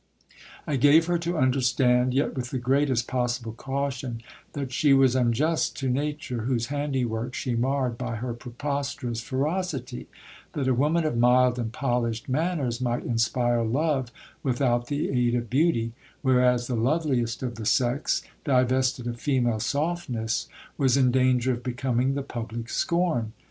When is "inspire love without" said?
13.05-14.87